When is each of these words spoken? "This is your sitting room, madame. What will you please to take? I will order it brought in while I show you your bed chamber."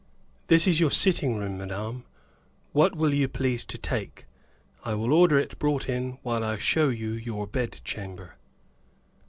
"This 0.47 0.65
is 0.65 0.79
your 0.79 0.89
sitting 0.89 1.35
room, 1.35 1.59
madame. 1.59 2.05
What 2.71 2.95
will 2.95 3.13
you 3.13 3.27
please 3.27 3.63
to 3.65 3.77
take? 3.77 4.25
I 4.83 4.95
will 4.95 5.13
order 5.13 5.37
it 5.37 5.59
brought 5.59 5.87
in 5.87 6.17
while 6.23 6.43
I 6.43 6.57
show 6.57 6.89
you 6.89 7.11
your 7.11 7.45
bed 7.45 7.79
chamber." 7.85 8.37